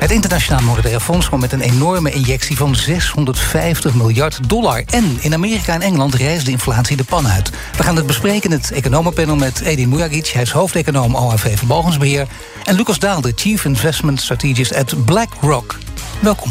[0.00, 4.82] Het internationaal Monetaire Fonds kwam met een enorme injectie van 650 miljard dollar.
[4.86, 7.50] En in Amerika en Engeland reist de inflatie de pan uit.
[7.76, 10.26] We gaan het bespreken in het economenpanel met Edin Mujagic.
[10.26, 12.26] Hij is hoofdeconoom OHV Vermogensbeheer.
[12.64, 15.78] En Lucas Daal, de Chief Investment Strategist at BlackRock.
[16.20, 16.50] Welkom.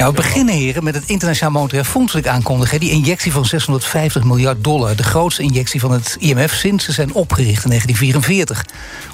[0.00, 2.78] Ja, we beginnen, heren, met het Internationaal Monetaire Fonds dat ik aankondig.
[2.78, 4.96] Die injectie van 650 miljard dollar.
[4.96, 8.64] De grootste injectie van het IMF sinds ze zijn opgericht in 1944.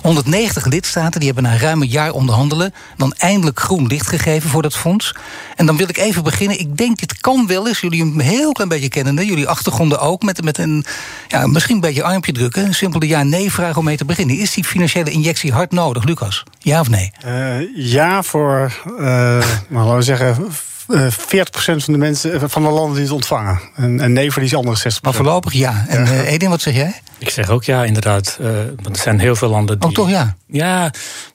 [0.02, 2.74] 190 lidstaten die hebben na ruim een jaar onderhandelen...
[2.96, 5.14] dan eindelijk groen licht gegeven voor dat fonds.
[5.56, 6.60] En dan wil ik even beginnen.
[6.60, 9.26] Ik denk, dit kan wel eens, jullie een heel klein beetje kennende...
[9.26, 10.84] jullie achtergronden ook, met, met een
[11.28, 12.64] ja, misschien een beetje armpje drukken.
[12.64, 14.38] Een simpele ja-nee-vraag om mee te beginnen.
[14.38, 16.42] Is die financiële injectie hard nodig, Lucas?
[16.58, 17.12] Ja of nee?
[17.20, 19.44] Eh, ja, voor, nou,
[19.86, 20.48] laten we zeggen,
[20.92, 21.14] 40%
[21.56, 23.60] van de mensen eh, van de landen die het ontvangen.
[23.76, 25.00] En, en nee voor die andere 60%.
[25.02, 25.84] Maar voorlopig ja.
[25.88, 27.00] En eh, Edin, wat zeg jij?
[27.18, 28.38] Ik zeg ook ja, inderdaad.
[28.40, 28.48] Eh,
[28.82, 29.88] want er zijn heel veel landen die.
[29.88, 30.36] Ook toch ja?
[30.46, 30.84] Ja,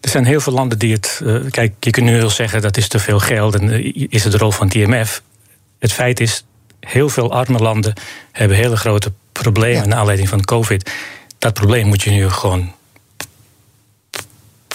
[0.01, 1.21] er zijn heel veel landen die het.
[1.25, 4.23] eh, kijk, je kunt nu wel zeggen dat is te veel geld en eh, is
[4.23, 5.21] het de rol van het IMF.
[5.79, 6.45] Het feit is,
[6.79, 7.93] heel veel arme landen
[8.31, 9.87] hebben hele grote problemen Ja.
[9.87, 10.91] naar aanleiding van COVID.
[11.39, 12.71] Dat probleem moet je nu gewoon.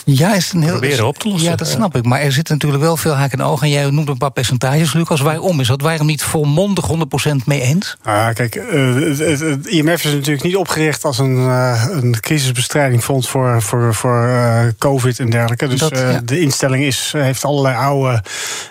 [0.08, 1.50] Ja, is een heel, Proberen op te lossen.
[1.50, 2.04] Ja, dat snap ik.
[2.04, 3.66] Maar er zitten natuurlijk wel veel haken en ogen.
[3.66, 5.20] En jij noemt een paar percentages, Lucas.
[5.20, 5.80] Waarom is dat?
[5.80, 7.96] Waarom niet volmondig 100% mee eens?
[8.04, 13.62] Ja, kijk, eh, het, IMF is natuurlijk niet opgericht als een, eh, een crisisbestrijdingfonds voor,
[13.62, 15.68] voor, voor eh, COVID en dergelijke.
[15.68, 16.20] Dus Dat, eh, ja.
[16.24, 18.22] de instelling is, heeft allerlei oude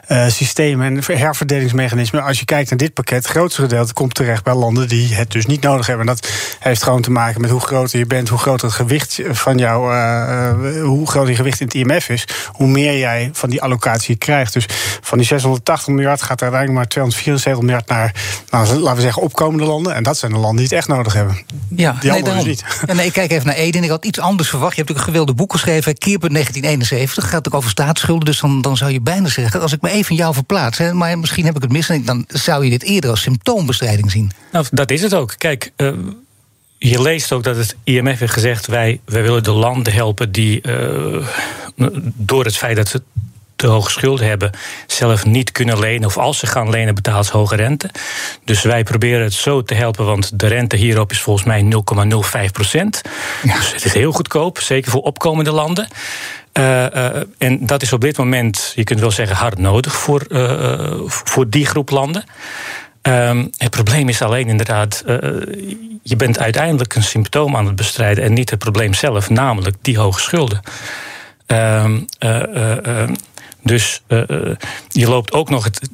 [0.08, 2.23] eh, systemen en herverdelingsmechanismen.
[2.23, 5.31] Als je kijkt naar dit pakket, het grootste gedeelte komt terecht bij landen die het
[5.31, 6.08] dus niet nodig hebben.
[6.08, 9.19] En dat heeft gewoon te maken met hoe groter je bent, hoe groter het gewicht
[9.31, 9.95] van jou,
[10.81, 14.53] hoe groot je gewicht in het IMF is, hoe meer jij van die allocatie krijgt.
[14.53, 14.66] Dus
[15.02, 18.13] van die 680 miljard gaat er uiteindelijk maar 274 miljard naar,
[18.50, 19.96] nou, laten we zeggen, opkomende landen.
[19.96, 21.38] En dat zijn de landen die het echt nodig hebben.
[21.69, 22.44] Ja, Die anderen daarom.
[22.44, 22.63] dus niet.
[22.88, 23.84] Ja, nee, ik kijk even naar Eden.
[23.84, 24.75] Ik had iets anders verwacht.
[24.75, 25.97] Je hebt natuurlijk een gewilde boek geschreven.
[25.97, 27.30] Keerpunt 1971.
[27.30, 28.25] Gaat ook over staatsschulden.
[28.25, 29.62] Dus dan, dan zou je bijna zeggen.
[29.62, 30.78] Als ik me even jou verplaats.
[30.78, 31.90] Hè, maar misschien heb ik het mis.
[31.90, 34.31] En dan zou je dit eerder als symptoombestrijding zien.
[34.52, 35.36] Nou, dat is het ook.
[35.38, 35.92] Kijk, eh,
[36.78, 40.62] je leest ook dat het IMF heeft gezegd: wij, wij willen de landen helpen die
[40.62, 41.28] eh,
[42.16, 43.02] door het feit dat ze
[43.56, 44.52] te hoge schulden hebben,
[44.88, 46.08] zelf niet kunnen lenen.
[46.08, 47.90] Of als ze gaan lenen, betaalt ze hoge rente.
[48.44, 51.62] Dus wij proberen het zo te helpen, want de rente hierop is volgens mij
[52.46, 53.02] 0,05 procent.
[53.44, 55.88] Dus het is heel goedkoop, zeker voor opkomende landen.
[56.52, 60.25] Eh, eh, en dat is op dit moment, je kunt wel zeggen, hard nodig voor,
[61.07, 62.24] voor die groep landen.
[63.06, 65.18] Ehm, het probleem is alleen inderdaad, eh,
[66.04, 69.98] je bent uiteindelijk een symptoom aan het bestrijden en niet het probleem zelf, namelijk die
[69.98, 70.60] hoge schulden.
[71.46, 73.14] Ehm, eh, eh, ehm,
[73.62, 74.04] dus
[74.90, 75.90] je loopt ook nog het,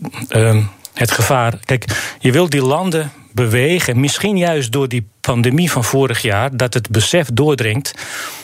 [0.94, 1.54] het gevaar.
[1.66, 1.86] Kijk,
[2.20, 6.90] je wilt die landen bewegen, misschien juist door die pandemie van vorig jaar, dat het
[6.90, 7.94] besef doordringt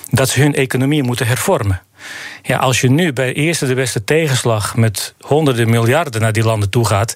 [0.10, 1.82] dat ze hun economie moeten hervormen.
[2.44, 6.70] Ja, als je nu bij eerste de beste tegenslag met honderden miljarden naar die landen
[6.70, 7.14] toe gaat,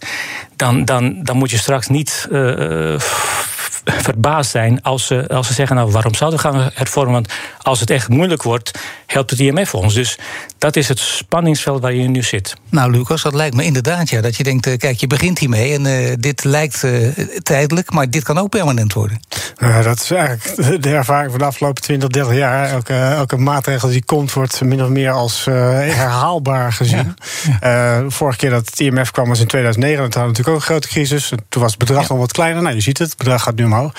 [0.55, 5.53] dan, dan, dan moet je straks niet eh, f- verbaasd zijn als ze, als ze
[5.53, 7.13] zeggen: Nou, waarom zouden we gaan hervormen?
[7.13, 8.71] Want als het echt moeilijk wordt,
[9.05, 9.93] helpt het IMF ons.
[9.93, 10.17] Dus
[10.57, 12.55] dat is het spanningsveld waar je nu zit.
[12.69, 14.21] Nou, Lucas, dat lijkt me inderdaad ja.
[14.21, 15.73] Dat je denkt, eh, kijk, je begint hiermee.
[15.73, 17.07] En eh, dit lijkt eh,
[17.43, 17.91] tijdelijk.
[17.91, 19.19] Maar dit kan ook permanent worden.
[19.61, 22.69] Nou, dat is eigenlijk de ervaring van de afgelopen 20, 30 jaar.
[22.69, 27.15] Elke, elke maatregel die komt, wordt min of meer als eh, herhaalbaar gezien.
[27.59, 30.03] Eh, vorige keer dat het IMF kwam was in 2009.
[30.03, 31.33] Dat hadden we natuurlijk ook een grote crisis.
[31.49, 32.61] Toen was het bedrag nog wat kleiner.
[32.61, 33.93] Nou, je ziet het, het bedrag gaat nu omhoog.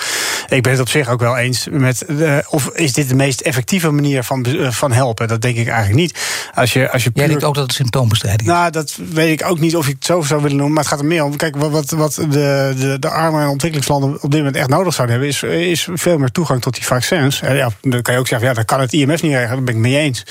[0.49, 2.03] Ik ben het op zich ook wel eens met.
[2.07, 5.27] de- of is dit de meest effectieve manier van, eh, van helpen?
[5.27, 6.19] Dat denk ik eigenlijk niet.
[6.53, 8.55] Als je, als je Jij puur- denkt ook dat het symptoombestrijding is.
[8.55, 10.73] nou, dat weet ik ook niet of ik het zo zou willen noemen.
[10.73, 11.35] Maar het gaat er meer om.
[11.35, 14.93] Kijk, wat, wat, wat de, de, de arme en ontwikkelingslanden op dit moment echt nodig
[14.93, 17.41] zouden hebben, is, is veel meer toegang tot die vaccins.
[17.41, 19.49] En ja, dan kan je ook zeggen, ja, dat kan het IMF niet regelen.
[19.55, 20.25] Daar ben ik mee eens.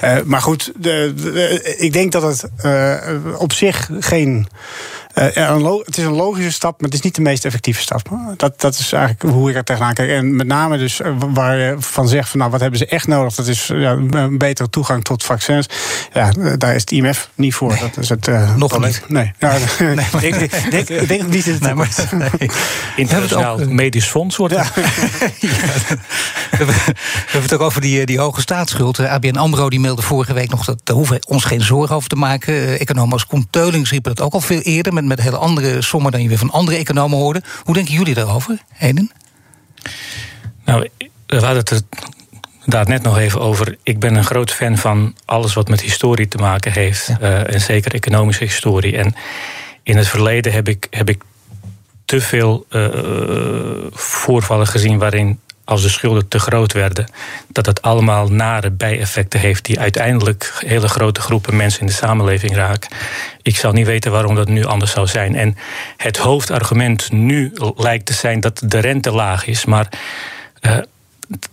[0.00, 2.96] Eh, maar goed, de, de- ik denk dat het eh,
[3.38, 4.48] op zich geen
[5.14, 5.24] Uh,
[5.84, 8.08] het is een logische stap, maar het is niet de meest effectieve stap.
[8.36, 10.10] Dat, dat is eigenlijk hoe ik er tegenaan kijk.
[10.10, 13.34] En met name dus waar je van zegt van nou wat hebben ze echt nodig?
[13.34, 15.66] Dat is ja, een betere toegang tot vaccins.
[16.12, 17.78] Ja, daar is het IMF niet voor.
[17.78, 19.02] Dat is het uh, nog niet.
[19.08, 19.32] Nee.
[19.38, 22.50] Nou, nee maar, ik, denk, denk, ik denk niet dat het nee, maar, nee.
[22.96, 24.66] Internationaal Medisch Fonds wordt ja.
[26.50, 26.72] We
[27.26, 29.00] hebben het ook over die, die hoge staatsschuld.
[29.00, 30.64] ABN AMRO die mailde vorige week nog...
[30.64, 32.78] dat daar hoeven we ons geen zorgen over te maken.
[32.78, 34.92] Economen als Koen Teulings dat ook al veel eerder...
[34.92, 37.42] met, met hele andere sommen dan je weer van andere economen hoorde.
[37.62, 39.10] Hoe denken jullie daarover, Heden?
[40.64, 40.88] Nou,
[41.26, 41.80] we hadden het er
[42.64, 43.76] daar net nog even over.
[43.82, 47.10] Ik ben een groot fan van alles wat met historie te maken heeft.
[47.20, 48.96] Uh, en zeker economische historie.
[48.96, 49.14] En
[49.82, 51.22] in het verleden heb ik, heb ik
[52.04, 52.88] te veel uh,
[53.90, 57.06] voorvallen gezien waarin als de schulden te groot werden,
[57.48, 62.54] dat het allemaal nare bijeffecten heeft die uiteindelijk hele grote groepen mensen in de samenleving
[62.54, 62.90] raken.
[63.42, 65.36] Ik zou niet weten waarom dat nu anders zou zijn.
[65.36, 65.56] En
[65.96, 69.88] het hoofdargument nu lijkt te zijn dat de rente laag is, maar
[70.60, 70.76] uh,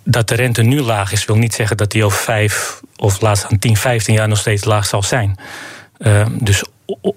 [0.04, 3.46] dat de rente nu laag is, wil niet zeggen dat die over vijf of laatst
[3.46, 5.40] aan 10, 15 jaar nog steeds laag zal zijn.
[5.98, 6.64] Uh, dus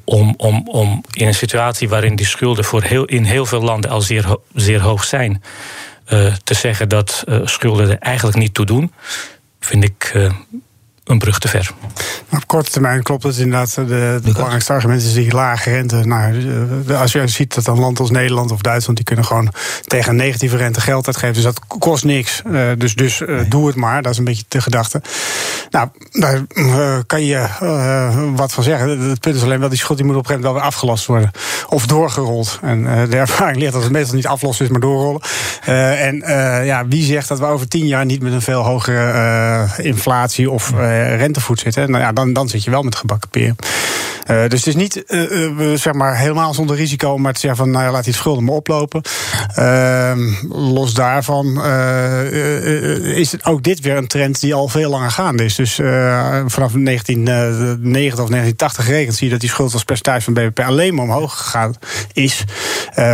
[0.05, 3.91] om, om, om in een situatie waarin die schulden voor heel, in heel veel landen
[3.91, 5.43] al zeer, zeer hoog zijn
[6.45, 8.93] te zeggen dat uh, schulden er eigenlijk niet toe doen,
[9.61, 10.33] vind ik uh,
[11.05, 11.71] een brug te ver.
[12.31, 13.75] Op korte termijn klopt het inderdaad.
[13.75, 15.97] De, de belangrijkste argument is die lage rente.
[15.97, 18.97] Nou, als je ziet dat een land als Nederland of Duitsland...
[18.97, 19.53] die kunnen gewoon
[19.85, 21.35] tegen een negatieve rente geld uitgeven.
[21.35, 22.43] Dus dat kost niks.
[22.47, 24.03] Uh, dus dus uh, doe het maar.
[24.03, 25.03] Dat is een beetje de gedachte.
[25.71, 27.47] Nou, daar uh, kan je
[28.35, 28.89] wat van zeggen.
[28.89, 30.81] Het punt is alleen wel, die schuld die moet op een gegeven moment wel weer
[30.81, 31.31] afgelast worden.
[31.69, 32.59] Of doorgerold.
[32.63, 35.21] En de ervaring leert dat het meestal niet aflossen is, maar doorrollen.
[35.99, 36.17] en
[36.65, 40.51] ja, wie zegt dat we over tien jaar niet met een veel hogere inflatie...
[40.51, 40.73] of
[41.17, 41.91] rentevoet zitten.
[41.91, 43.57] Nou ja, dan, dan zit je wel met gebakken peren.
[44.31, 47.71] Uh, dus het is niet uh, zeg maar helemaal zonder risico, maar te zeggen van
[47.71, 49.03] nou ja, laat die schulden maar oplopen.
[49.59, 50.13] Uh,
[50.49, 51.65] los daarvan
[53.03, 55.55] is ook dit weer een trend die al veel langer gaande is.
[55.55, 55.75] Dus
[56.47, 60.95] vanaf 1990 of 1980 gerekend zie je dat die schuld als percentage van BBP alleen
[60.95, 61.75] maar omhoog gegaan
[62.13, 62.45] is.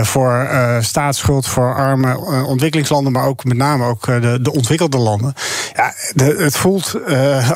[0.03, 0.49] voor
[0.81, 5.35] staatsschuld voor arme ontwikkelingslanden, maar ook met name ook de, de ontwikkelde landen.
[5.77, 5.93] Ja,
[6.37, 6.95] het voelt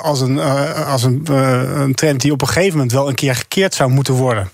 [0.02, 0.38] als een,
[0.86, 1.26] als een,
[1.80, 4.50] een trend die op een gegeven moment wel een keer gekeerd zou moeten worden.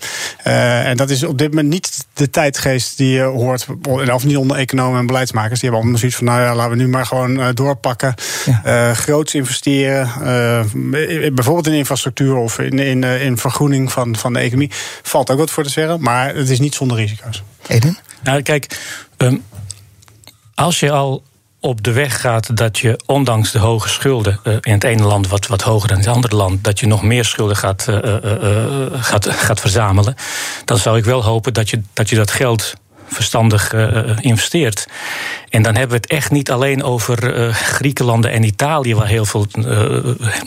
[0.47, 3.67] Uh, en dat is op dit moment niet de tijdgeest die je hoort,
[4.13, 5.61] of niet onder economen en beleidsmakers.
[5.61, 8.15] Die hebben allemaal zoiets van, nou ja, laten we nu maar gewoon uh, doorpakken.
[8.45, 8.89] Ja.
[8.89, 10.09] Uh, groots investeren,
[11.35, 14.71] bijvoorbeeld in infrastructuur of in, in, in vergroening van, van de economie.
[15.03, 17.43] Valt ook wat voor te zeggen, maar het is niet zonder risico's.
[17.67, 17.99] Eden?
[18.23, 18.81] Nou, kijk,
[19.17, 19.43] um,
[20.55, 21.23] als je al
[21.61, 25.29] op de weg gaat dat je, ondanks de hoge schulden uh, in het ene land
[25.29, 27.97] wat, wat hoger dan in het andere land, dat je nog meer schulden gaat, uh,
[27.97, 30.15] uh, gaat, gaat verzamelen,
[30.65, 32.75] dan zou ik wel hopen dat je dat, je dat geld
[33.07, 33.73] verstandig
[34.21, 34.87] investeert.
[35.49, 39.47] En dan hebben we het echt niet alleen over Griekenland en Italië, waar heel veel,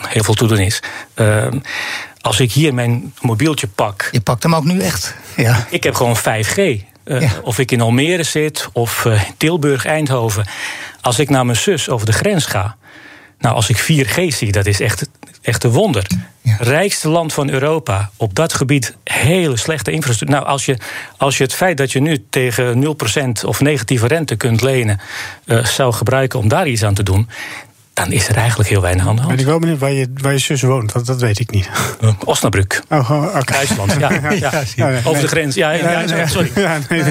[0.08, 0.80] heel veel te doen is.
[2.22, 4.10] als ik hier mijn mobieltje pak.
[4.12, 5.16] Je pakt hem ook nu echt.
[5.36, 5.68] Ja.
[5.70, 6.84] Ik heb gewoon 5G.
[7.06, 7.30] Uh, ja.
[7.42, 10.46] Of ik in Almere zit of uh, Tilburg, Eindhoven.
[11.04, 12.76] Als ik naar mijn zus over de grens ga.
[13.40, 15.10] Nou, als ik 4G zie, dat is echt,
[15.42, 16.08] echt een wonder.
[16.42, 16.56] Ja.
[16.60, 18.10] Rijkste land van Europa.
[18.18, 20.40] Op dat gebied hele slechte infrastructuur.
[20.40, 20.78] Nou, als je,
[21.18, 22.86] als je het feit dat je nu tegen
[23.44, 25.00] 0% of negatieve rente kunt lenen.
[25.46, 27.30] Uh, zou gebruiken om daar iets aan te doen
[27.94, 29.34] dan is er eigenlijk heel weinig aan de hand.
[29.34, 31.70] Ben ik wel benieuwd waar je, waar je zus woont, dat, dat weet ik niet.
[32.02, 32.82] Uh, Osnabrück.
[32.90, 33.58] Oh, oh okay.
[33.58, 34.12] IJsland, ja.
[34.32, 35.00] ja, ja.
[35.04, 36.52] Over de grens, ja, ja, sorry.
[36.56, 37.04] Nee,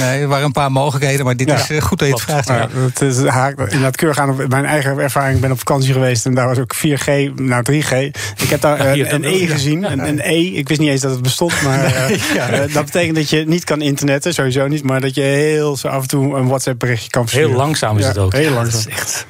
[0.00, 2.48] nee, er waren een paar mogelijkheden, maar dit is goed dat je het vraagt.
[2.48, 5.34] Ja, het is haak, inderdaad keurig aan op mijn eigen ervaring.
[5.34, 7.92] Ik ben op vakantie geweest en daar was ook 4G naar 3G.
[8.36, 10.40] Ik heb daar een, een E gezien, een, een, E.
[10.40, 13.80] Ik wist niet eens dat het bestond, maar uh, dat betekent dat je niet kan
[13.80, 14.82] internetten, sowieso niet.
[14.82, 17.50] Maar dat je heel zo af en toe een WhatsApp berichtje kan versturen.
[17.50, 18.32] Heel langzaam is het ook.
[18.32, 18.82] Heel langzaam.
[18.82, 19.26] Dat is echt...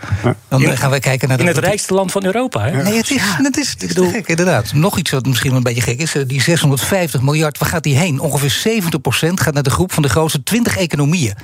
[0.48, 2.62] Dan gaan we kijken naar in het rijkste land van Europa.
[2.62, 2.82] Hè?
[2.82, 4.10] Nee, het is, het is, het is bedoel...
[4.10, 4.72] gek, inderdaad.
[4.72, 6.14] Nog iets wat misschien een beetje gek is.
[6.14, 8.20] Eh, die 650 miljard, waar gaat die heen?
[8.20, 8.82] Ongeveer
[9.28, 11.34] 70% gaat naar de groep van de grootste 20 economieën.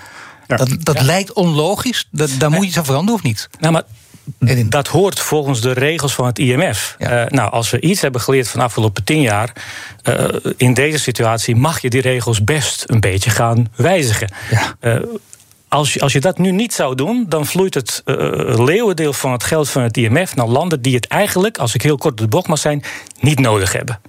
[0.46, 0.56] Ja.
[0.56, 1.04] Dat, dat ja.
[1.04, 2.08] lijkt onlogisch.
[2.11, 3.49] Dat, daar moet je iets aan veranderen, of niet?
[3.58, 3.82] Nou, maar
[4.68, 6.96] dat hoort volgens de regels van het IMF.
[6.99, 7.25] Ja.
[7.25, 9.52] Uh, nou, als we iets hebben geleerd van de afgelopen tien jaar.
[10.08, 14.30] Uh, in deze situatie mag je die regels best een beetje gaan wijzigen.
[14.50, 14.76] Ja.
[14.80, 15.02] Uh,
[15.75, 18.16] als je, als je dat nu niet zou doen, dan vloeit het uh,
[18.64, 21.97] leeuwendeel van het geld van het IMF naar landen die het eigenlijk, als ik heel
[21.97, 22.83] kort de bocht mag zijn,
[23.21, 24.00] niet nodig hebben.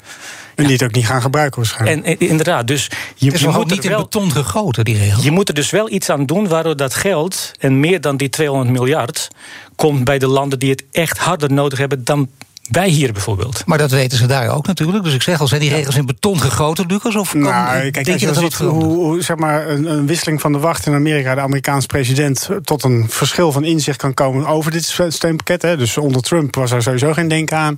[0.56, 2.20] En die het ook niet gaan gebruiken waarschijnlijk.
[2.20, 5.24] En, inderdaad, dus je moet niet in beton gegoten, die regel.
[5.24, 8.30] Je moet er dus wel iets aan doen waardoor dat geld, en meer dan die
[8.30, 9.28] 200 miljard,
[9.76, 12.30] komt bij de landen die het echt harder nodig hebben dan
[12.72, 13.64] Wij hier bijvoorbeeld.
[13.66, 15.04] Maar dat weten ze daar ook natuurlijk.
[15.04, 17.16] Dus ik zeg al, zijn die regels in beton gegoten, Lucas?
[17.16, 20.42] Of kan, nou, kijk, als je, dat ziet hoe, hoe, zeg maar, een, een, wisseling
[20.42, 21.36] van de wacht in Amerika...
[21.36, 24.48] de Amerikaanse president tot een verschil van inzicht kan komen...
[24.48, 25.62] over dit steunpakket.
[25.62, 25.78] Hè.
[25.78, 27.76] Dus onder Trump was er sowieso geen denken aan.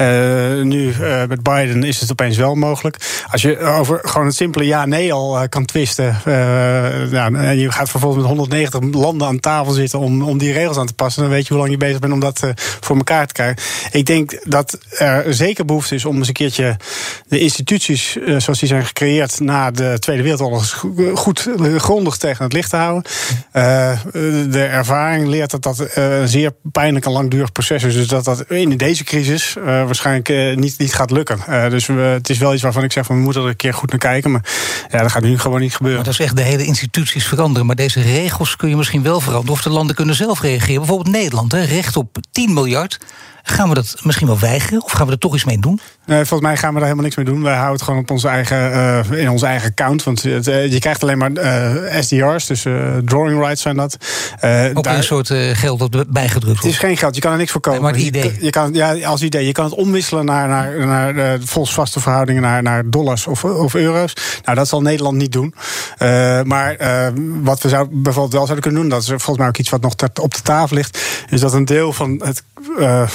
[0.00, 2.96] Uh, nu uh, met Biden is het opeens wel mogelijk.
[3.30, 6.20] Als je over gewoon het simpele ja-nee al uh, kan twisten...
[7.10, 9.98] nou, en je gaat vervolgens met 190 landen aan tafel zitten...
[9.98, 11.22] om, om die regels aan te passen...
[11.22, 12.40] dan weet je hoe lang je bezig bent om dat
[12.80, 13.62] voor elkaar te krijgen.
[13.90, 16.76] Ik denk dat er zeker behoefte is om eens een keertje
[17.28, 22.52] de instituties uh, zoals die zijn gecreëerd na de Tweede Wereldoorlog goed grondig tegen het
[22.52, 23.02] licht te houden.
[24.50, 27.94] De ervaring leert dat dat een zeer pijnlijk en langdurig proces is.
[27.94, 31.70] Dus dat dat in deze crisis waarschijnlijk niet, niet gaat lukken.
[31.70, 33.74] dus we, het is wel iets waarvan ik zeg van we moeten er een keer
[33.74, 34.30] goed naar kijken.
[34.30, 34.44] Maar
[34.90, 36.04] ja, dat gaat nu gewoon niet gebeuren.
[36.04, 37.66] Dat is echt de hele instituties veranderen.
[37.66, 39.52] Maar deze regels kun je misschien wel veranderen.
[39.52, 40.78] Of de landen kunnen zelf reageren.
[40.78, 42.98] Bijvoorbeeld Nederland, hè, recht op 10 miljard.
[43.42, 44.82] Gaan we dat misschien wel weigeren?
[44.84, 45.80] Of gaan we er toch iets mee doen?
[46.08, 47.42] Nee, volgens mij gaan we daar helemaal niks mee doen.
[47.42, 48.70] Wij houden het gewoon op onze eigen,
[49.12, 50.02] uh, in onze eigen account.
[50.02, 52.62] Want het, uh, je krijgt alleen maar uh, SDR's, dus
[53.04, 53.96] drawing rights zijn dat.
[54.74, 56.62] Ook daar, een soort geld dat bijgedrukt wordt?
[56.62, 57.82] Het is geen geld, je kan er niks voor kopen.
[57.82, 58.32] Nee, maar het idee?
[58.32, 59.46] Je, je, kan, ja, als idee.
[59.46, 64.12] Je kan het omwisselen naar, naar, naar volksvaste verhoudingen, naar, naar dollars of, of euro's.
[64.44, 65.54] Nou, dat zal Nederland niet doen.
[66.44, 66.76] maar
[67.42, 69.80] wat we zou, bijvoorbeeld wel zouden kunnen doen, dat is volgens mij ook iets wat
[69.80, 70.98] nog op de tafel ligt,
[71.30, 72.42] is dat een deel van het,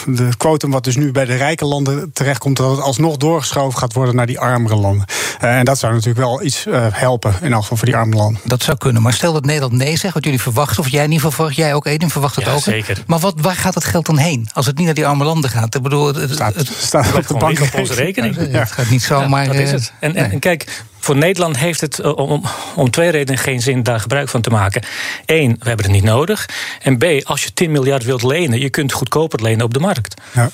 [0.05, 3.93] de quotum wat dus nu bij de rijke landen terechtkomt, dat het alsnog doorgeschoven gaat
[3.93, 5.05] worden naar die armere landen.
[5.43, 8.15] Uh, en dat zou natuurlijk wel iets uh, helpen, in elk geval voor die arme
[8.15, 8.41] landen.
[8.43, 9.01] Dat zou kunnen.
[9.01, 11.85] Maar stel dat Nederland nee zegt, wat jullie verwachten, of jij niet verwacht, jij ook,
[11.85, 12.59] Eden, verwacht het ja, ook.
[12.59, 13.03] Zeker.
[13.07, 14.49] Maar wat, waar gaat het geld dan heen?
[14.53, 15.75] Als het niet naar die arme landen gaat.
[15.75, 18.35] Ik bedoel, het, staat, het, staat op de bank op onze rekening.
[18.35, 19.41] Ja, het gaat niet zomaar.
[19.45, 19.93] Ja, dat is het.
[19.99, 22.43] En, en, en kijk, voor Nederland heeft het om,
[22.75, 24.83] om twee redenen geen zin daar gebruik van te maken.
[25.25, 26.49] Eén, we hebben het niet nodig.
[26.81, 30.21] En B, als je 10 miljard wilt lenen, je kunt goedkoper lenen op de markt.
[30.31, 30.49] Ja.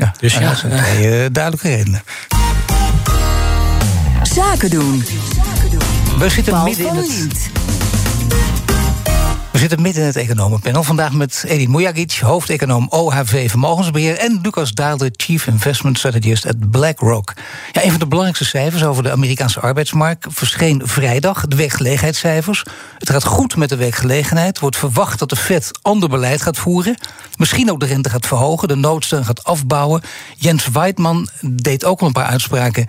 [0.00, 2.02] Ja, dus ja, dat zijn twee uh, duidelijke redenen.
[4.22, 5.04] Zaken doen.
[6.18, 7.50] We zitten midden in het...
[9.60, 10.82] We zitten midden in het economenpanel.
[10.82, 14.18] Vandaag met Edin Mujagic, hoofdeconoom OHV Vermogensbeheer...
[14.18, 17.32] en Lucas Daalder, Chief Investment Strategist at BlackRock.
[17.72, 20.26] Ja, een van de belangrijkste cijfers over de Amerikaanse arbeidsmarkt...
[20.28, 22.64] verscheen vrijdag, de werkgelegenheidscijfers.
[22.98, 24.58] Het gaat goed met de werkgelegenheid.
[24.58, 26.96] wordt verwacht dat de Fed ander beleid gaat voeren.
[27.36, 30.02] Misschien ook de rente gaat verhogen, de noodsteun gaat afbouwen.
[30.36, 32.86] Jens Weidman deed ook al een paar uitspraken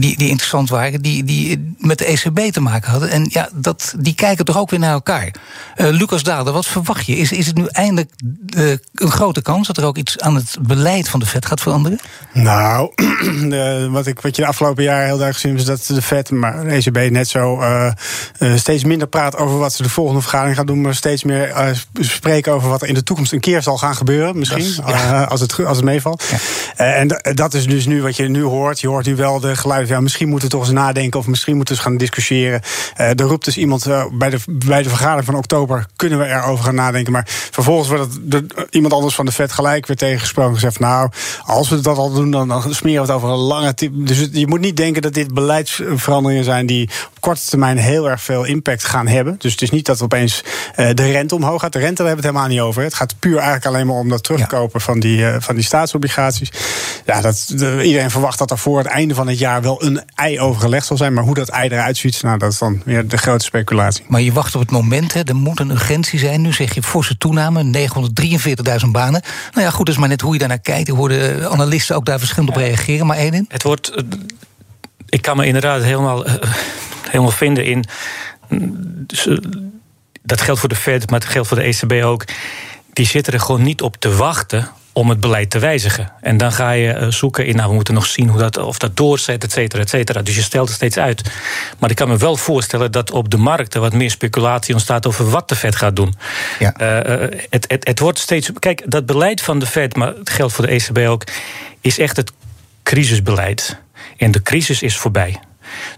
[0.00, 1.02] die, die interessant waren...
[1.02, 3.10] Die, die met de ECB te maken hadden.
[3.10, 5.30] En ja, dat, die kijken toch ook weer naar elkaar.
[5.76, 7.16] Uh, Lucas Daalder, wat verwacht je?
[7.16, 8.10] Is, is het nu eindelijk
[8.56, 11.60] uh, een grote kans dat er ook iets aan het beleid van de Fed gaat
[11.60, 11.98] veranderen?
[12.32, 12.92] Nou,
[13.48, 16.30] de, wat, ik, wat je de afgelopen jaar heel duidelijk gezien is dat de Fed,
[16.30, 17.62] maar de ECB net zo
[18.54, 22.52] steeds minder praat over wat ze de volgende vergadering gaan doen, maar steeds meer spreken
[22.52, 25.22] over wat er in de toekomst een keer zal gaan gebeuren, misschien, is, ja.
[25.22, 26.24] als, het, als het meevalt.
[26.76, 26.84] Ja.
[26.84, 28.80] en dat is dus nu wat je nu hoort.
[28.80, 31.56] Je hoort nu wel de geluiden, ja, misschien moeten we toch eens nadenken of misschien
[31.56, 32.62] moeten we eens gaan discussiëren.
[32.96, 36.74] er roept dus iemand bij, de, bij de vergadering van oktober kunnen we erover gaan
[36.74, 37.12] nadenken.
[37.12, 40.54] Maar vervolgens wordt het de, iemand anders van de vet gelijk weer tegengesproken.
[40.54, 41.10] Gezegd, nou,
[41.44, 43.90] als we dat al doen, dan, dan smeren we het over een lange tijd.
[43.94, 48.22] Dus je moet niet denken dat dit beleidsveranderingen zijn die op korte termijn heel erg
[48.22, 49.34] veel impact gaan hebben.
[49.38, 50.44] Dus het is niet dat opeens
[50.76, 51.72] uh, de rente omhoog gaat.
[51.72, 52.82] De rente, daar hebben we het helemaal niet over.
[52.82, 54.84] Het gaat puur eigenlijk alleen maar om dat terugkopen ja.
[54.84, 56.52] van, die, uh, van die staatsobligaties.
[57.04, 60.02] Ja, dat, de, iedereen verwacht dat er voor het einde van het jaar wel een
[60.14, 61.12] ei overgelegd zal zijn.
[61.12, 64.04] Maar hoe dat ei eruit ziet, nou, dat is dan weer de grote speculatie.
[64.08, 66.40] Maar je wacht op het moment, hè, er moet een urgentie zijn.
[66.40, 67.88] Nu zeg je forse toename,
[68.84, 69.22] 943.000 banen.
[69.52, 70.88] Nou ja, goed, is maar net hoe je daarnaar kijkt.
[70.88, 73.06] Ik hoorde analisten ook daar verschillend op reageren.
[73.06, 73.44] Maar Edin?
[73.48, 74.04] Het wordt.
[75.08, 76.24] Ik kan me inderdaad helemaal,
[77.10, 77.84] helemaal vinden in.
[79.06, 79.28] Dus,
[80.22, 82.24] dat geldt voor de Fed, maar het geldt voor de ECB ook.
[82.92, 86.12] Die zitten er gewoon niet op te wachten om het beleid te wijzigen.
[86.20, 88.96] En dan ga je zoeken in, nou, we moeten nog zien hoe dat, of dat
[88.96, 90.22] doorzet, et cetera, et cetera.
[90.22, 91.30] Dus je stelt het steeds uit.
[91.78, 95.30] Maar ik kan me wel voorstellen dat op de markten wat meer speculatie ontstaat over
[95.30, 96.14] wat de Fed gaat doen.
[96.58, 96.80] Ja.
[96.80, 98.50] Uh, het, het, het wordt steeds.
[98.58, 101.24] Kijk, dat beleid van de Fed, maar het geldt voor de ECB ook,
[101.80, 102.32] is echt het
[102.82, 103.78] crisisbeleid.
[104.16, 105.40] En de crisis is voorbij.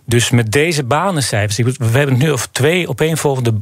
[0.04, 3.54] Dus met deze banencijfers, we hebben het nu over twee opeenvolgende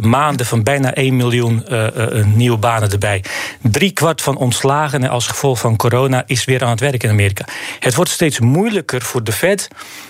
[0.00, 3.24] maanden van bijna 1 miljoen uh, uh, nieuwe banen erbij.
[3.62, 7.44] Drie kwart van ontslagenen als gevolg van corona is weer aan het werk in Amerika.
[7.78, 9.68] Het wordt steeds moeilijker voor de Fed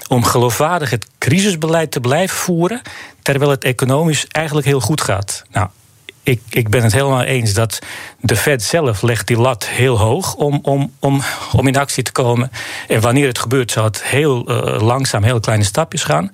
[0.08, 2.80] om geloofwaardig het crisisbeleid te blijven voeren,
[3.22, 5.44] terwijl het economisch eigenlijk heel goed gaat.
[5.50, 5.68] Nou,
[6.22, 7.78] ik, ik ben het helemaal eens dat
[8.20, 11.22] de Fed zelf legt die lat heel hoog om, om, om,
[11.52, 12.50] om in actie te komen.
[12.88, 16.32] En wanneer het gebeurt, zal het heel uh, langzaam, heel kleine stapjes gaan.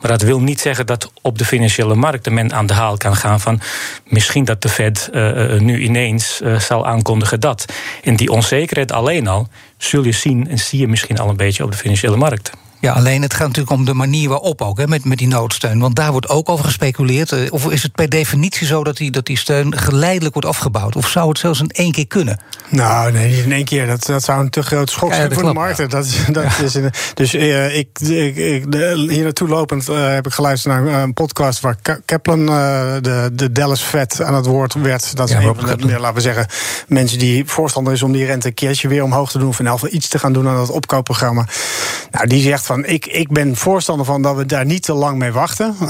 [0.00, 3.16] Maar dat wil niet zeggen dat op de financiële markten men aan de haal kan
[3.16, 3.60] gaan van
[4.04, 7.64] misschien dat de Fed uh, nu ineens zal aankondigen dat.
[8.02, 11.64] En die onzekerheid alleen al zul je zien en zie je misschien al een beetje
[11.64, 12.65] op de financiële markten.
[12.80, 15.78] Ja, alleen het gaat natuurlijk om de manier waarop ook, hè, met, met die noodsteun.
[15.78, 17.32] Want daar wordt ook over gespeculeerd.
[17.32, 20.96] Eh, of is het per definitie zo dat die, dat die steun geleidelijk wordt afgebouwd?
[20.96, 22.40] Of zou het zelfs in één keer kunnen?
[22.68, 23.86] Nou, nee, niet in één keer.
[23.86, 25.90] Dat, dat zou een te groot schok zijn voor de markten.
[25.90, 28.64] Dat, dat is een, dus uh, ik, ik, ik,
[29.08, 32.46] hier naartoe lopend uh, heb ik geluisterd naar een podcast waar Kaplan, uh,
[33.00, 35.16] de, de Dallas Fed, aan het woord werd.
[35.16, 36.46] Dat is ja, een van de, laten we zeggen,
[36.88, 39.48] mensen die voorstander is om die rente een keertje weer omhoog te doen.
[39.48, 41.46] Of in geval iets te gaan doen aan dat opkoopprogramma.
[42.10, 45.18] Nou, die zegt van ik, ik ben voorstander van dat we daar niet te lang
[45.18, 45.76] mee wachten.
[45.80, 45.88] Uh,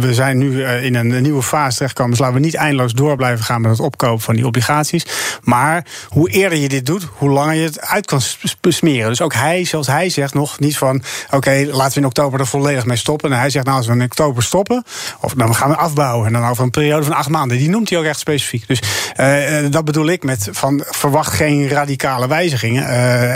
[0.00, 2.10] we zijn nu uh, in een nieuwe fase terechtgekomen.
[2.10, 5.06] Dus laten we niet eindeloos door blijven gaan met het opkopen van die obligaties.
[5.42, 8.20] Maar hoe eerder je dit doet, hoe langer je het uit kan
[8.60, 9.08] smeren.
[9.08, 12.46] Dus ook hij, zoals hij zegt, nog niet van oké, laten we in oktober er
[12.46, 13.32] volledig mee stoppen.
[13.32, 14.84] En hij zegt, nou, als we in oktober stoppen,
[15.20, 16.26] of dan gaan we afbouwen.
[16.26, 17.58] En dan over een periode van acht maanden.
[17.58, 18.68] Die noemt hij ook echt specifiek.
[18.68, 18.82] Dus
[19.16, 22.86] uh, dat bedoel ik met van verwacht geen radicale wijzigingen.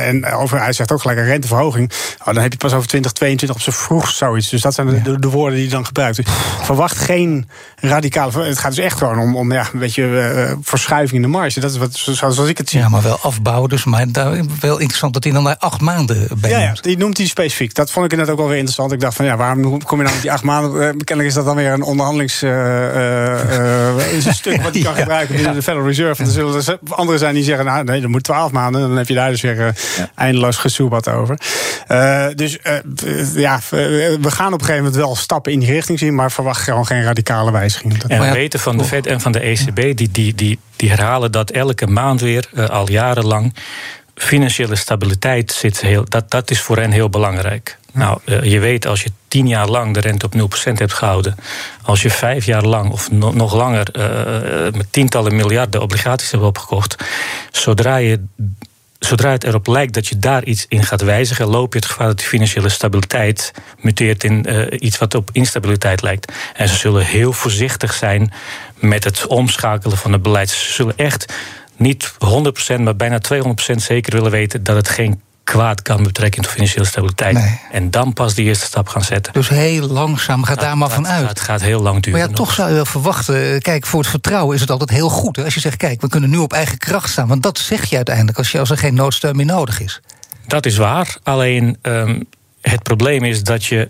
[0.03, 1.93] en over, hij zegt ook gelijk een renteverhoging.
[2.19, 4.49] Oh, dan heb je pas over 2022 op zijn vroegst zoiets.
[4.49, 6.17] Dus dat zijn de, de, de woorden die hij dan gebruikt.
[6.17, 6.27] Dus
[6.63, 8.43] verwacht geen radicale.
[8.45, 11.61] Het gaat dus echt gewoon om, om ja, een beetje uh, verschuiving in de marge.
[11.61, 12.81] Dat is wat, zoals ik het zie.
[12.81, 13.69] Ja, maar wel afbouwen.
[13.69, 16.97] Dus maar daar, wel interessant dat hij dan naar acht maanden bij ja, ja, die
[16.97, 17.75] noemt hij specifiek.
[17.75, 18.93] Dat vond ik net ook wel weer interessant.
[18.93, 20.73] Ik dacht van ja, waarom kom je nou met die acht maanden?
[20.73, 22.53] Uh, kennelijk is dat dan weer een onderhandelingsstuk
[24.59, 26.23] uh, wat hij kan gebruiken binnen de Federal Reserve.
[26.23, 28.81] En er zullen er anderen zijn die zeggen, nou nee, dan moet twaalf maanden.
[28.81, 29.75] Dan heb je daar dus weer
[30.15, 31.39] eindeloos gesoebat over.
[32.35, 36.15] dus uh, ja, we gaan op een gegeven moment wel stappen in die richting zien,
[36.15, 38.01] maar verwacht gewoon geen radicale wijzigingen.
[38.07, 41.33] En we weten van de Fed en van de ECB, die, die, die, die herhalen
[41.33, 43.55] dat elke maand weer, uh, al jarenlang.
[44.15, 47.79] Financiële stabiliteit zit heel, dat, dat is voor hen heel belangrijk.
[47.93, 51.35] Nou, je weet als je tien jaar lang de rente op 0% hebt gehouden.
[51.83, 56.43] Als je vijf jaar lang of no nog langer uh, met tientallen miljarden obligaties hebt
[56.43, 57.05] opgekocht.
[57.51, 58.21] Zodra je
[59.05, 62.07] zodra het erop lijkt dat je daar iets in gaat wijzigen, loop je het gevaar
[62.07, 66.33] dat die financiële stabiliteit muteert in uh, iets wat op instabiliteit lijkt.
[66.55, 68.33] En ze zullen heel voorzichtig zijn
[68.79, 70.51] met het omschakelen van het beleid.
[70.51, 71.33] Ze zullen echt
[71.77, 76.55] niet 100%, maar bijna 200% zeker willen weten dat het geen kwaad kan betrekking tot
[76.55, 77.35] financiële stabiliteit.
[77.35, 77.61] Nee.
[77.71, 79.33] En dan pas die eerste stap gaan zetten.
[79.33, 81.29] Dus heel langzaam gaat daar maar van uit.
[81.29, 82.21] Het gaat heel lang duren.
[82.21, 83.63] Maar ja, toch zou je wel verwachten.
[83.63, 85.37] Kijk, voor het vertrouwen is het altijd heel goed.
[85.37, 85.45] Hè?
[85.45, 87.29] Als je zegt, kijk, we kunnen nu op eigen kracht staan.
[87.29, 90.01] Want dat zeg je uiteindelijk als, je, als er geen noodsteun meer nodig is.
[90.47, 91.17] Dat is waar.
[91.23, 92.25] Alleen um,
[92.61, 93.89] het probleem is dat je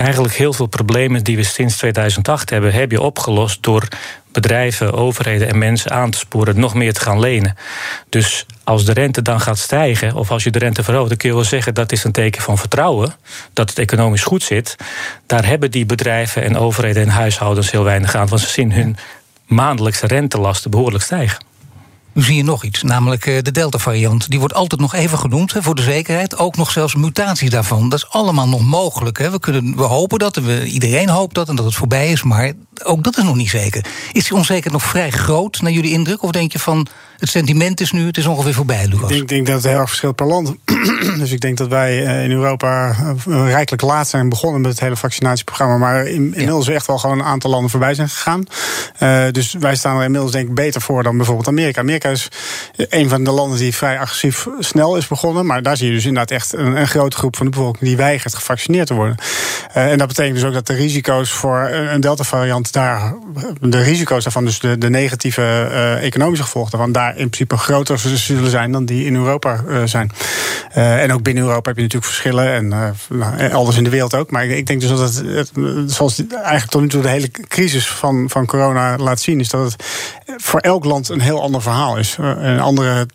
[0.00, 3.88] eigenlijk heel veel problemen die we sinds 2008 hebben, heb je opgelost door
[4.32, 7.56] bedrijven, overheden en mensen aan te sporen nog meer te gaan lenen.
[8.08, 11.28] Dus als de rente dan gaat stijgen, of als je de rente verhoogt, dan kun
[11.28, 13.14] je wel zeggen dat is een teken van vertrouwen,
[13.52, 14.76] dat het economisch goed zit.
[15.26, 18.96] Daar hebben die bedrijven en overheden en huishoudens heel weinig aan, want ze zien hun
[19.46, 21.49] maandelijkse rentelasten behoorlijk stijgen.
[22.12, 24.30] Nu zie je nog iets, namelijk eh, de Delta-variant.
[24.30, 26.36] Die wordt altijd nog even genoemd voor de zekerheid.
[26.36, 27.88] Ook nog zelfs mutaties daarvan.
[27.88, 29.18] Dat is allemaal nog mogelijk.
[29.18, 32.22] We, kunnen, we hopen dat, we, iedereen hoopt dat en dat het voorbij is.
[32.22, 32.52] Maar
[32.84, 33.84] ook dat is nog niet zeker.
[34.12, 36.22] Is die onzekerheid nog vrij groot, naar jullie indruk?
[36.22, 36.86] Of denk je van,
[37.20, 39.10] het sentiment is nu, het is ongeveer voorbij, Lucas?
[39.10, 40.54] Ik denk, denk dat het heel erg verschilt per land.
[41.18, 44.80] dus ik denk dat wij eh, in Europa eh, rijkelijk laat zijn begonnen met het
[44.80, 45.76] hele vaccinatieprogramma.
[45.76, 46.72] Maar in, inmiddels ja.
[46.72, 48.44] echt wel gewoon een aantal landen voorbij zijn gegaan.
[49.02, 51.80] Uh, dus wij staan er inmiddels denk ik beter voor dan bijvoorbeeld Amerika.
[51.80, 52.28] Amerika is
[52.76, 55.46] een van de landen die vrij agressief snel is begonnen.
[55.46, 57.96] Maar daar zie je dus inderdaad echt een, een grote groep van de bevolking die
[57.96, 59.16] weigert gevaccineerd te worden.
[59.76, 63.14] Uh, en dat betekent dus ook dat de risico's voor een Delta-variant daar,
[63.60, 67.98] de risico's daarvan, dus de, de negatieve uh, economische gevolgen daarvan, daar in principe groter
[67.98, 70.10] zullen zijn dan die in Europa uh, zijn.
[70.72, 72.68] en ook binnen Europa heb je natuurlijk verschillen en
[73.08, 74.30] nou, elders in de wereld ook.
[74.30, 75.50] Maar ik denk dus dat het, het,
[75.92, 79.64] zoals eigenlijk tot nu toe de hele crisis van, van corona laat zien, is dat
[79.64, 79.84] het
[80.36, 82.16] voor elk land een heel ander verhaal is.
[82.18, 83.06] en andere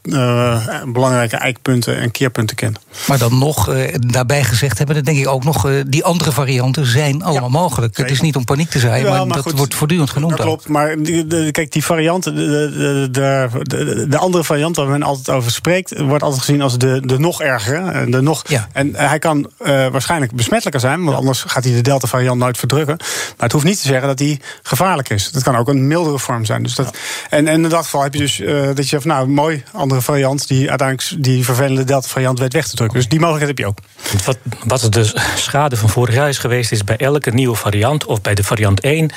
[0.86, 2.80] belangrijke eikpunten en keerpunten kent.
[3.08, 7.50] Maar dan nog, daarbij gezegd hebben, denk ik ook nog, die andere varianten zijn allemaal
[7.50, 7.96] ja, mogelijk.
[7.96, 8.04] Zeker.
[8.04, 10.38] Het is niet om paniek te zijn, ja, maar, maar, dat goed, wordt voortdurend genoemd.
[10.38, 13.50] Dat klopt, maar die, de, kijk, die varianten, de, de,
[13.86, 17.20] de, de, andere variant waar men altijd over spreekt, wordt altijd gezien als de, de
[17.20, 18.10] nog ergere.
[18.10, 18.68] De nog, ja.
[18.74, 22.96] En hij kan uh, waarschijnlijk besmettelijker zijn, want anders gaat hij de Delta-variant nooit verdrukken.
[22.98, 25.32] Maar het hoeft niet te zeggen dat hij gevaarlijk is.
[25.32, 26.64] Dat kan ook een mildere vorm zijn.
[26.64, 27.00] Dus dat, ja.
[27.38, 30.02] en, en in dat geval heb je dus uh, dat je zegt, nou, mooi, andere
[30.02, 32.98] variant die uiteindelijk die vervelende Delta-variant weet weg te drukken.
[32.98, 33.80] Dus die mogelijkheid heb je ook.
[34.26, 34.38] Wat,
[34.82, 38.36] wat de schade van vorig jaar is geweest, is bij elke nieuwe variant of bij
[38.36, 39.12] de variant 1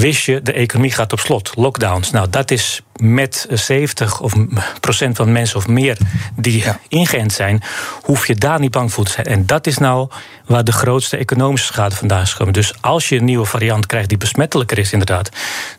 [0.00, 2.10] wist je, de economie gaat op slot, lockdowns.
[2.10, 4.34] Nou, dat is met 70 of
[4.80, 5.96] procent van mensen of meer
[6.36, 6.78] die ja.
[6.88, 7.62] ingeënt zijn,
[8.02, 9.26] hoef je daar niet bang voor te zijn.
[9.26, 10.08] En dat is nou
[10.46, 12.52] waar de grootste economische schade vandaan is gekomen.
[12.52, 15.30] Dus als je een nieuwe variant krijgt die besmettelijker is, inderdaad,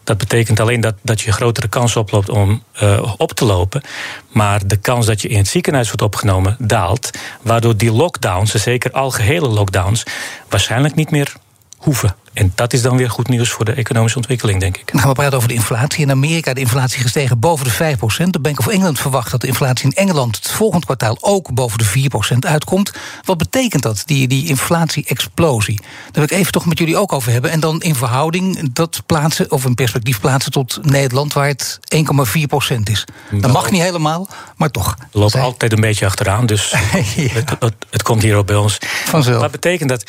[0.03, 3.81] dat betekent alleen dat, dat je grotere kans oploopt om uh, op te lopen.
[4.31, 7.09] Maar de kans dat je in het ziekenhuis wordt opgenomen daalt,
[7.41, 10.03] waardoor die lockdowns, zeker algehele lockdowns,
[10.49, 11.33] waarschijnlijk niet meer
[11.77, 12.15] hoeven.
[12.37, 14.91] En dat is dan weer goed nieuws voor de economische ontwikkeling, denk ik.
[14.91, 16.01] Dan gaan we praten over de inflatie.
[16.01, 19.47] In Amerika de inflatie gestegen boven de 5% De Bank of England verwacht dat de
[19.47, 22.91] inflatie in Engeland het volgend kwartaal ook boven de 4% uitkomt.
[23.23, 25.79] Wat betekent dat, die, die inflatie-explosie?
[25.81, 27.51] Daar wil ik even toch met jullie ook over hebben.
[27.51, 31.79] En dan in verhouding dat plaatsen, of een perspectief plaatsen tot Nederland, waar het
[32.75, 33.05] 1,4% is.
[33.31, 34.97] Dat mag niet helemaal, maar toch.
[35.11, 36.71] We lopen altijd een beetje achteraan, dus
[37.33, 38.77] het, het, het, komt hier ook bij ons.
[39.05, 39.41] Vanzelf.
[39.41, 40.03] Wat betekent dat?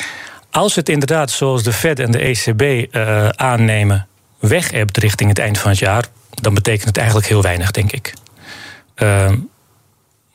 [0.50, 4.06] Als het inderdaad, zoals de Fed en de ECB uh, eh, aannemen,
[4.38, 7.92] weg hebt richting het eind van het jaar, dan betekent het eigenlijk heel weinig, denk
[7.92, 8.14] ik.
[8.96, 9.32] Uh,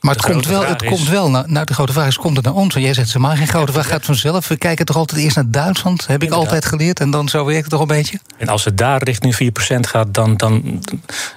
[0.04, 2.44] maar het komt wel, het komt wel naar, nou, de grote vraag is: komt het
[2.44, 2.74] naar ons?
[2.74, 4.48] En jij zegt ze maar geen grote vraag gaat vanzelf.
[4.48, 7.00] We kijken toch altijd eerst naar Duitsland, heb ik altijd geleerd.
[7.00, 8.18] En dan zo werkt het toch een beetje.
[8.36, 10.82] En als het daar richting 4% gaat, dan, dan,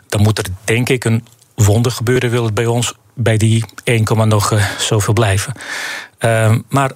[0.08, 2.30] dan moet er denk ik een wonder gebeuren.
[2.30, 5.54] Wil het bij ons bij die 1, nog uh, zoveel blijven.
[6.20, 6.92] Uh, maar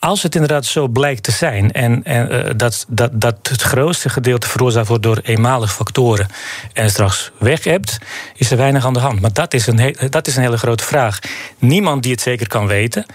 [0.00, 4.08] als het inderdaad zo blijkt te zijn en, en uh, dat, dat, dat het grootste
[4.08, 6.26] gedeelte veroorzaakt wordt door eenmalige factoren
[6.72, 7.98] en straks weg hebt,
[8.34, 9.20] is er weinig aan de hand.
[9.20, 11.18] Maar dat is, een dat is een hele grote vraag.
[11.58, 13.06] Niemand die het zeker kan weten.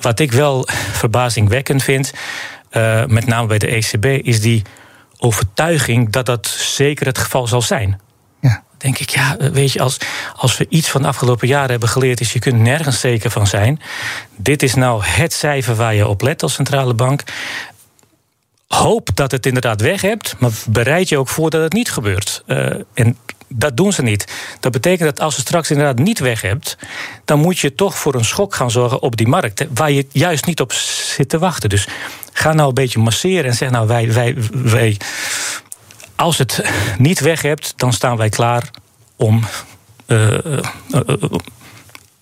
[0.00, 0.68] Wat ik wel
[1.02, 2.12] verbazingwekkend vind,
[2.72, 4.62] uh, met name bij de ECB, is die
[5.18, 8.00] overtuiging dat dat zeker het geval zal zijn
[8.78, 9.98] denk ik, ja, weet je, als,
[10.36, 13.46] als we iets van de afgelopen jaren hebben geleerd, is je kunt nergens zeker van
[13.46, 13.80] zijn.
[14.36, 17.22] Dit is nou het cijfer waar je op let als centrale bank.
[18.66, 22.42] Hoop dat het inderdaad weg hebt, maar bereid je ook voor dat het niet gebeurt.
[22.46, 24.32] Uh, en dat doen ze niet.
[24.60, 26.76] Dat betekent dat als je straks inderdaad niet weg hebt,
[27.24, 30.46] dan moet je toch voor een schok gaan zorgen op die markt, waar je juist
[30.46, 31.68] niet op zit te wachten.
[31.68, 31.88] Dus
[32.32, 34.96] ga nou een beetje masseren en zeg nou, wij, wij, wij
[36.18, 36.62] als het
[36.98, 38.70] niet weg hebt, dan staan wij klaar
[39.16, 39.44] om
[40.06, 41.00] uh, uh,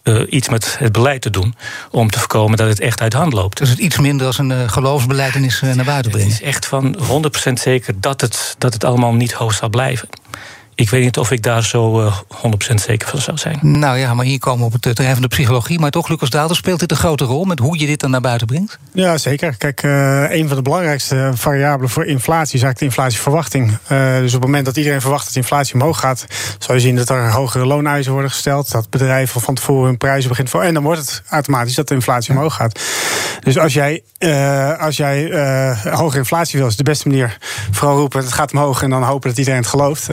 [0.02, 1.54] uh, iets met het beleid te doen.
[1.90, 3.58] Om te voorkomen dat het echt uit hand loopt.
[3.58, 6.30] Dus het iets minder als een geloofsbeleidenis naar buiten brengen?
[6.30, 6.98] Het is echt van
[7.50, 10.08] 100% zeker dat het, dat het allemaal niet hoog zal blijven
[10.76, 13.58] ik weet niet of ik daar zo uh, eh, 100% zeker van zou zijn.
[13.62, 15.78] Nou ja, maar hier komen we op het terrein van de psychologie.
[15.78, 18.20] Maar toch, Lucas Daalder, speelt dit een grote rol met hoe je dit dan naar
[18.20, 18.78] buiten brengt?
[18.92, 19.56] Ja, zeker.
[19.56, 23.78] Kijk, uh, een van de belangrijkste variabelen voor inflatie is eigenlijk de inflatieverwachting.
[23.92, 26.26] Uh, dus op het moment dat iedereen verwacht dat de inflatie omhoog gaat,
[26.58, 28.70] zal je zien dat er hogere looneisen worden gesteld.
[28.70, 30.62] Dat bedrijven van tevoren hun prijzen beginnen voor.
[30.62, 32.80] En dan wordt het automatisch dat de inflatie omhoog gaat.
[33.40, 34.02] Dus als jij,
[34.78, 35.30] als jij
[35.90, 37.38] hogere inflatie wil, is de beste manier
[37.70, 40.08] vooral roepen: het gaat omhoog en dan hopen dat iedereen het gelooft.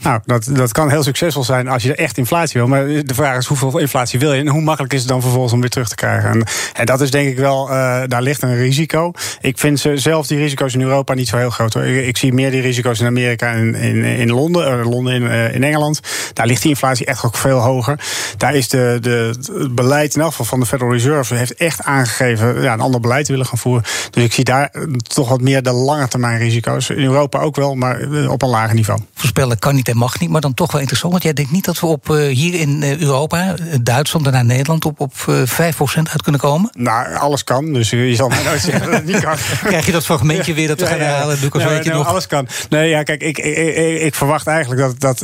[0.00, 2.68] Nou, dat, dat kan heel succesvol zijn als je echt inflatie wil.
[2.68, 5.52] Maar de vraag is hoeveel inflatie wil je en hoe makkelijk is het dan vervolgens
[5.52, 6.46] om weer terug te krijgen.
[6.74, 9.12] En, dat is denk ik wel, uh, daar ligt een risico.
[9.40, 11.74] Ik vind ze zelf die risico's in Europa niet zo heel groot.
[11.74, 11.84] Hoor.
[11.84, 15.54] Ik, zie meer die risico's in Amerika en in, in Londen, uh, Londen in, uh,
[15.54, 16.00] in Engeland.
[16.32, 18.00] Daar ligt die inflatie echt ook veel hoger.
[18.36, 22.62] Daar is de, de, het beleid in afval van de Federal Reserve heeft echt aangegeven
[22.62, 23.82] ja, een ander beleid te willen gaan voeren.
[24.10, 26.90] Dus ik zie daar toch wat meer de lange termijn risico's.
[26.90, 29.00] In Europa ook wel, maar op een lager niveau.
[29.14, 31.12] Voorspellen kan niet en mag niet, maar dan toch wel interessant.
[31.12, 34.44] Want jij denkt niet dat we op, uh, hier in uh, Europa, Duitsland en naar
[34.44, 36.70] Nederland, op, op uh, eh, 5% uit kunnen komen?
[36.72, 37.72] Nou, alles kan.
[37.72, 39.36] Dus je zal mij nooit zeggen dat het niet kan.
[39.64, 41.38] Krijg je dat fragmentje weer dat we gaan herhalen?
[41.40, 42.06] Lucas, weet je nog?
[42.06, 42.48] Alles kan.
[42.68, 45.18] Nee, ja, kijk, ik, ik, ik, verwacht eigenlijk dat, dat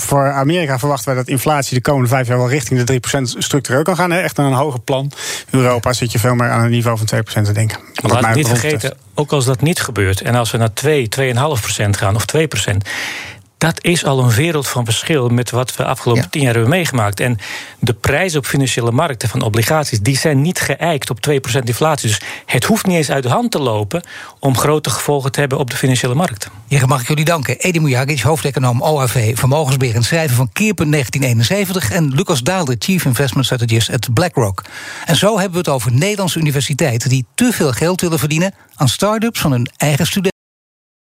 [0.00, 3.82] voor Amerika verwachten wij dat inflatie de komende vijf jaar wel richting de 3% structureel
[3.82, 4.10] kan gaan.
[4.10, 4.20] Hè?
[4.20, 5.12] Echt aan een hoger plan.
[5.50, 7.78] In Europa zit je veel meer aan een niveau van 2% te denken.
[7.94, 11.34] Laat niet vergeten, ook als dat niet gebeurt en als we naar 2, 2,5%
[11.90, 12.40] gaan of 2%,
[13.58, 17.20] dat is al een wereld van verschil met wat we afgelopen tien jaar hebben meegemaakt.
[17.20, 17.38] En
[17.78, 21.32] de prijzen op financiële markten van obligaties, die zijn niet geëikt op 2%
[21.64, 22.08] inflatie.
[22.08, 24.02] Dus het hoeft niet eens uit de hand te lopen
[24.38, 26.48] om grote gevolgen te hebben op de financiële markt.
[26.68, 27.58] Hier mag ik jullie danken.
[27.58, 31.90] Edi Mujagic, hoofdeconoom OAV Vermogensbeheer en schrijver van Keerpunt 1971.
[31.90, 34.62] En Lucas Daalder, Chief Investment Strategist at BlackRock.
[35.04, 38.88] En zo hebben we het over Nederlandse universiteiten die te veel geld willen verdienen aan
[38.88, 40.33] start-ups van hun eigen studenten.